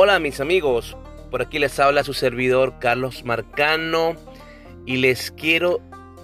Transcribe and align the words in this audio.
Hola 0.00 0.20
mis 0.20 0.38
amigos, 0.38 0.96
por 1.28 1.42
aquí 1.42 1.58
les 1.58 1.76
habla 1.80 2.04
su 2.04 2.14
servidor 2.14 2.78
Carlos 2.78 3.24
Marcano 3.24 4.14
y 4.86 4.98
les 4.98 5.32
quiero 5.32 5.80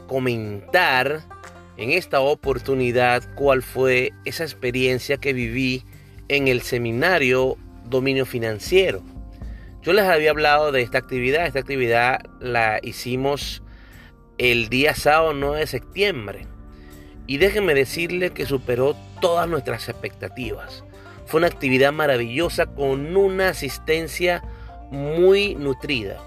comentar 0.06 1.22
en 1.76 1.90
esta 1.90 2.21
oportunidad 2.21 3.24
cuál 3.35 3.65
fue 3.65 4.13
esa 4.24 4.45
experiencia 4.45 5.17
que 5.17 5.33
viví 5.33 5.83
en 6.29 6.47
el 6.47 6.63
seminario 6.63 7.56
Dominio 7.87 8.26
Financiero. 8.26 9.03
Yo 9.83 9.93
les 9.93 10.04
había 10.04 10.31
hablado 10.31 10.71
de 10.71 10.81
esta 10.81 10.99
actividad, 10.99 11.45
esta 11.45 11.59
actividad 11.59 12.21
la 12.38 12.79
hicimos 12.81 13.61
el 14.38 14.69
día 14.69 14.95
sábado 14.95 15.35
9 15.35 15.59
de 15.59 15.67
septiembre 15.67 16.47
y 17.27 17.38
déjenme 17.38 17.75
decirles 17.75 18.30
que 18.30 18.47
superó 18.47 18.95
todas 19.20 19.48
nuestras 19.48 19.88
expectativas. 19.88 20.84
Fue 21.27 21.38
una 21.38 21.46
actividad 21.46 21.92
maravillosa 21.92 22.66
con 22.66 23.16
una 23.16 23.48
asistencia 23.48 24.42
muy 24.91 25.55
nutrida. 25.55 26.20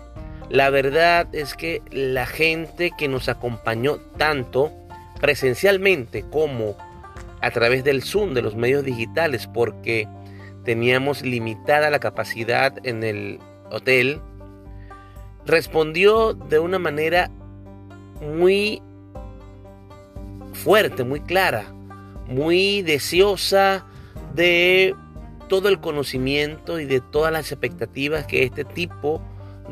La 0.50 0.70
verdad 0.70 1.28
es 1.34 1.54
que 1.56 1.82
la 1.92 2.26
gente 2.26 2.92
que 2.98 3.08
nos 3.08 3.30
acompañó 3.30 3.98
tanto 4.18 4.72
presencialmente 5.20 6.24
como 6.24 6.78
a 7.42 7.52
través 7.52 7.84
del 7.84 8.02
Zoom, 8.02 8.34
de 8.34 8.42
los 8.42 8.56
medios 8.56 8.84
digitales, 8.84 9.48
porque 9.48 10.08
teníamos 10.64 11.22
limitada 11.22 11.90
la 11.90 12.00
capacidad 12.00 12.74
en 12.86 13.04
el 13.04 13.40
hotel, 13.72 14.22
respondió 15.46 16.34
de 16.34 16.60
una 16.60 16.80
manera 16.80 17.30
muy 18.22 18.82
fuerte, 20.54 21.04
muy 21.04 21.22
clara, 21.22 21.74
muy 22.28 22.82
deseosa 22.82 23.86
de 24.38 24.96
todo 25.50 25.68
el 25.68 25.80
conocimiento 25.80 26.80
y 26.80 26.86
de 26.86 27.02
todas 27.02 27.34
las 27.34 27.52
expectativas 27.52 28.28
que 28.28 28.44
este 28.44 28.64
tipo 28.64 29.22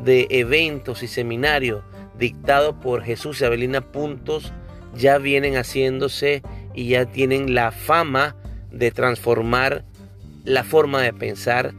de 0.04 0.26
eventos 0.28 1.02
y 1.02 1.06
seminarios 1.06 1.82
dictados 2.18 2.74
por 2.82 3.02
Jesús 3.02 3.40
y 3.40 3.44
Abelina 3.44 3.80
Puntos 3.80 4.52
ya 4.94 5.18
vienen 5.18 5.54
haciéndose 5.54 6.42
y 6.74 6.88
ya 6.88 7.06
tienen 7.06 7.54
la 7.54 7.70
fama 7.70 8.36
de 8.72 8.90
transformar 8.90 9.84
la 10.44 10.64
forma 10.64 11.00
de 11.00 11.12
pensar 11.12 11.72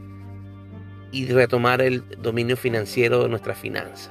y 1.12 1.26
retomar 1.26 1.82
el 1.82 2.04
dominio 2.22 2.56
financiero 2.56 3.22
de 3.22 3.28
nuestra 3.28 3.54
finanza. 3.54 4.10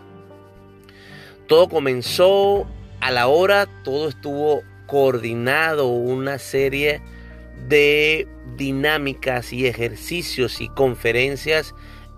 Todo 1.48 1.70
comenzó 1.70 2.68
a 3.00 3.12
la 3.12 3.28
hora, 3.28 3.68
todo 3.84 4.10
estuvo 4.10 4.62
coordinado, 4.86 5.88
una 5.88 6.40
serie 6.40 7.02
de 7.68 8.28
dinámicas 8.58 9.54
y 9.54 9.68
ejercicios 9.68 10.60
y 10.62 10.68
conferencias 10.70 11.74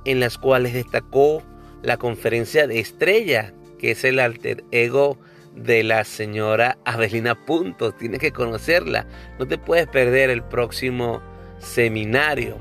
en 0.06 0.20
las 0.20 0.38
cuales 0.38 0.74
destacó 0.74 1.44
la 1.84 1.98
conferencia 1.98 2.68
de 2.68 2.80
Estrella, 2.80 3.54
que 3.78 3.92
es 3.92 4.04
el 4.04 4.20
alter 4.20 4.64
ego 4.72 5.18
de 5.56 5.84
la 5.84 6.04
señora 6.04 6.78
Avelina 6.86 7.36
Puntos. 7.46 7.98
Tienes 7.98 8.20
que 8.20 8.32
conocerla. 8.32 9.06
No 9.38 9.48
te 9.48 9.58
puedes 9.58 9.88
perder 9.88 10.30
el 10.30 10.44
próximo 10.44 11.22
seminario. 11.60 12.58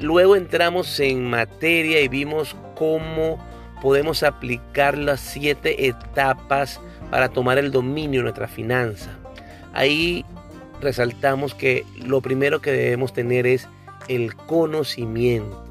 Luego 0.00 0.36
entramos 0.36 0.98
en 1.00 1.28
materia 1.28 2.00
y 2.00 2.08
vimos 2.08 2.56
cómo 2.74 3.38
podemos 3.80 4.22
aplicar 4.22 4.96
las 4.96 5.20
siete 5.20 5.86
etapas 5.86 6.80
para 7.10 7.28
tomar 7.28 7.58
el 7.58 7.70
dominio 7.70 8.20
de 8.20 8.24
nuestra 8.24 8.48
finanza. 8.48 9.10
Ahí 9.72 10.24
resaltamos 10.82 11.54
que 11.54 11.86
lo 11.96 12.20
primero 12.20 12.60
que 12.60 12.72
debemos 12.72 13.12
tener 13.12 13.46
es 13.46 13.68
el 14.08 14.34
conocimiento. 14.34 15.64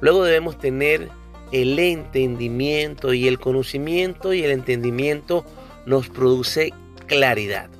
Luego 0.00 0.24
debemos 0.24 0.58
tener 0.58 1.08
el 1.52 1.78
entendimiento 1.78 3.14
y 3.14 3.26
el 3.26 3.38
conocimiento 3.38 4.34
y 4.34 4.42
el 4.42 4.50
entendimiento 4.50 5.44
nos 5.86 6.08
produce 6.08 6.74
claridad. 7.06 7.70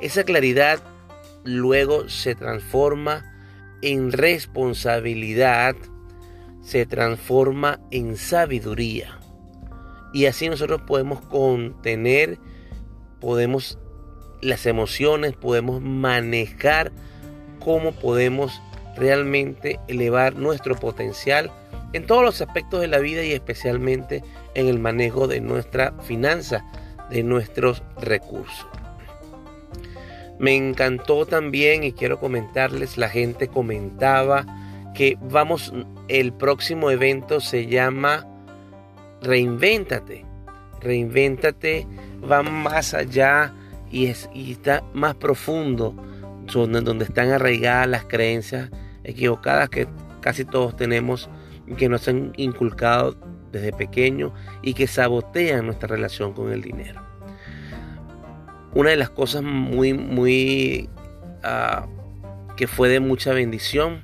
Esa 0.00 0.24
claridad 0.24 0.80
luego 1.44 2.08
se 2.08 2.34
transforma 2.34 3.32
en 3.80 4.12
responsabilidad, 4.12 5.76
se 6.62 6.84
transforma 6.84 7.80
en 7.90 8.16
sabiduría. 8.16 9.18
Y 10.12 10.26
así 10.26 10.48
nosotros 10.48 10.82
podemos 10.82 11.20
contener, 11.22 12.38
podemos 13.20 13.78
las 14.44 14.66
emociones, 14.66 15.34
podemos 15.34 15.80
manejar 15.80 16.92
cómo 17.58 17.92
podemos 17.92 18.60
realmente 18.96 19.80
elevar 19.88 20.36
nuestro 20.36 20.76
potencial 20.76 21.50
en 21.92 22.06
todos 22.06 22.22
los 22.22 22.40
aspectos 22.40 22.80
de 22.80 22.88
la 22.88 22.98
vida 22.98 23.22
y 23.22 23.32
especialmente 23.32 24.22
en 24.54 24.68
el 24.68 24.78
manejo 24.78 25.26
de 25.26 25.40
nuestra 25.40 25.92
finanza, 26.02 26.64
de 27.10 27.22
nuestros 27.22 27.82
recursos. 28.00 28.66
Me 30.38 30.56
encantó 30.56 31.26
también 31.26 31.84
y 31.84 31.92
quiero 31.92 32.18
comentarles, 32.18 32.98
la 32.98 33.08
gente 33.08 33.48
comentaba 33.48 34.44
que 34.94 35.16
vamos, 35.20 35.72
el 36.08 36.32
próximo 36.32 36.90
evento 36.90 37.40
se 37.40 37.66
llama 37.66 38.26
Reinvéntate. 39.22 40.26
Reinvéntate 40.80 41.86
va 42.30 42.42
más 42.42 42.94
allá 42.94 43.54
y, 43.94 44.06
es, 44.06 44.28
está 44.34 44.82
más 44.92 45.14
profundo, 45.14 45.94
donde, 46.52 47.04
están 47.04 47.30
arraigadas 47.30 47.88
las 47.88 48.04
creencias 48.04 48.70
equivocadas 49.04 49.68
que 49.70 49.86
casi 50.20 50.44
todos 50.44 50.76
tenemos 50.76 51.30
que 51.78 51.88
nos 51.88 52.06
han 52.08 52.32
inculcado 52.36 53.16
desde 53.52 53.72
pequeño 53.72 54.34
y 54.62 54.74
que 54.74 54.88
sabotean 54.88 55.66
nuestra 55.66 55.88
relación 55.88 56.32
con 56.32 56.52
el 56.52 56.60
dinero. 56.60 57.00
Una 58.74 58.90
de 58.90 58.96
las 58.96 59.10
cosas 59.10 59.42
muy, 59.44 59.94
muy, 59.94 60.90
uh, 61.44 61.86
que 62.56 62.66
fue 62.66 62.88
de 62.88 62.98
mucha 62.98 63.32
bendición, 63.32 64.02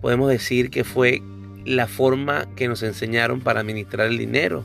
podemos 0.00 0.30
decir 0.30 0.70
que 0.70 0.82
fue 0.82 1.22
la 1.66 1.86
forma 1.86 2.46
que 2.56 2.68
nos 2.68 2.82
enseñaron 2.82 3.40
para 3.40 3.60
administrar 3.60 4.06
el 4.06 4.16
dinero, 4.16 4.64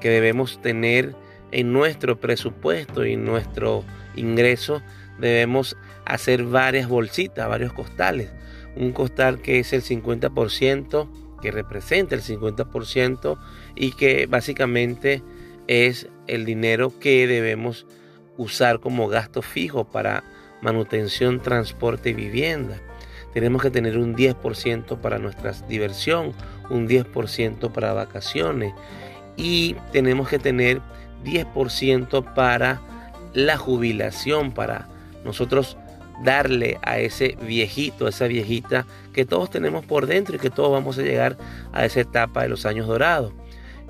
que 0.00 0.08
debemos 0.08 0.62
tener 0.62 1.14
en 1.52 1.72
nuestro 1.72 2.20
presupuesto 2.20 3.04
y 3.04 3.16
nuestro 3.16 3.84
ingreso 4.16 4.82
debemos 5.18 5.76
hacer 6.04 6.44
varias 6.44 6.88
bolsitas, 6.88 7.48
varios 7.48 7.72
costales. 7.72 8.30
Un 8.76 8.92
costal 8.92 9.40
que 9.40 9.58
es 9.58 9.72
el 9.72 9.82
50%, 9.82 11.08
que 11.40 11.50
representa 11.50 12.14
el 12.14 12.22
50% 12.22 13.38
y 13.74 13.92
que 13.92 14.26
básicamente 14.26 15.22
es 15.66 16.08
el 16.26 16.44
dinero 16.44 16.92
que 16.98 17.26
debemos 17.26 17.86
usar 18.36 18.80
como 18.80 19.08
gasto 19.08 19.42
fijo 19.42 19.84
para 19.84 20.24
manutención, 20.62 21.40
transporte 21.40 22.10
y 22.10 22.14
vivienda. 22.14 22.80
Tenemos 23.32 23.62
que 23.62 23.70
tener 23.70 23.96
un 23.96 24.16
10% 24.16 25.00
para 25.00 25.18
nuestra 25.18 25.52
diversión, 25.68 26.32
un 26.68 26.88
10% 26.88 27.72
para 27.72 27.92
vacaciones 27.92 28.72
y 29.36 29.74
tenemos 29.92 30.28
que 30.28 30.38
tener 30.38 30.80
10% 31.24 32.34
para 32.34 32.80
la 33.34 33.56
jubilación, 33.56 34.52
para 34.52 34.88
nosotros 35.24 35.76
darle 36.22 36.78
a 36.82 36.98
ese 36.98 37.36
viejito, 37.42 38.06
a 38.06 38.10
esa 38.10 38.26
viejita 38.26 38.86
que 39.12 39.24
todos 39.24 39.50
tenemos 39.50 39.84
por 39.84 40.06
dentro 40.06 40.36
y 40.36 40.38
que 40.38 40.50
todos 40.50 40.70
vamos 40.70 40.98
a 40.98 41.02
llegar 41.02 41.36
a 41.72 41.84
esa 41.84 42.00
etapa 42.00 42.42
de 42.42 42.48
los 42.48 42.66
años 42.66 42.86
dorados. 42.86 43.32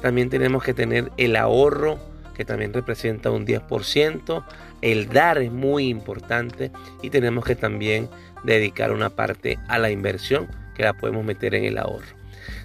También 0.00 0.30
tenemos 0.30 0.62
que 0.62 0.74
tener 0.74 1.10
el 1.16 1.36
ahorro, 1.36 1.98
que 2.34 2.44
también 2.44 2.72
representa 2.72 3.30
un 3.30 3.46
10%. 3.46 4.44
El 4.80 5.08
dar 5.10 5.38
es 5.38 5.52
muy 5.52 5.88
importante 5.88 6.70
y 7.02 7.10
tenemos 7.10 7.44
que 7.44 7.54
también 7.54 8.08
dedicar 8.44 8.92
una 8.92 9.10
parte 9.10 9.58
a 9.68 9.78
la 9.78 9.90
inversión, 9.90 10.48
que 10.74 10.84
la 10.84 10.94
podemos 10.94 11.24
meter 11.24 11.54
en 11.54 11.64
el 11.64 11.76
ahorro. 11.76 12.16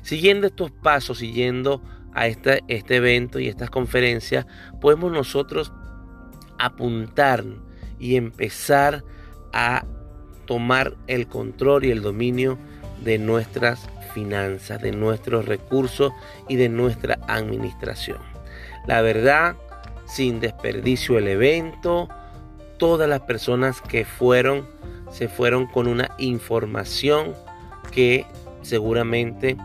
Siguiendo 0.02 0.48
estos 0.48 0.72
pasos, 0.72 1.18
siguiendo 1.18 1.82
a 2.16 2.28
este, 2.28 2.64
este 2.68 2.96
evento 2.96 3.40
y 3.40 3.48
estas 3.48 3.70
conferencias, 3.70 4.48
podemos 4.82 5.12
nosotros 5.12 5.72
apuntar 6.58 7.44
y 8.00 8.16
empezar 8.16 9.04
a 9.54 9.86
tomar 10.46 10.96
el 11.08 11.28
control 11.28 11.86
y 11.86 11.92
el 11.92 12.02
dominio 12.02 12.58
de 13.04 13.18
nuestras 13.18 13.90
finanzas, 14.14 14.82
de 14.82 14.92
nuestros 14.92 15.46
recursos 15.46 16.14
y 16.48 16.56
de 16.56 16.70
nuestra 16.70 17.20
administración. 17.28 18.20
La 18.88 19.02
verdad, 19.02 19.58
sin 20.06 20.40
desperdicio 20.40 21.18
el 21.18 21.28
evento, 21.28 22.08
todas 22.78 23.10
las 23.10 23.22
personas 23.22 23.82
que 23.82 24.06
fueron, 24.06 24.68
se 25.12 25.28
fueron 25.28 25.68
con 25.68 25.88
una 25.88 26.12
información 26.18 27.34
que 27.92 28.26
seguramente 28.62 29.58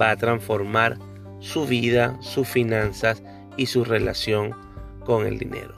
va 0.00 0.10
a 0.10 0.16
transformar 0.16 0.98
su 1.40 1.66
vida, 1.66 2.16
sus 2.20 2.48
finanzas 2.48 3.22
y 3.56 3.66
su 3.66 3.84
relación 3.84 4.54
con 5.04 5.26
el 5.26 5.38
dinero. 5.38 5.74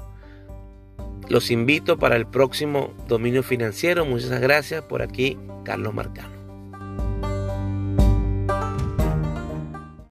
Los 1.29 1.51
invito 1.51 1.99
para 1.99 2.17
el 2.17 2.27
próximo 2.27 2.93
dominio 3.07 3.43
financiero. 3.43 4.05
Muchas 4.05 4.41
gracias 4.41 4.83
por 4.83 5.01
aquí, 5.01 5.39
Carlos 5.65 5.95
Marcano. 5.95 6.40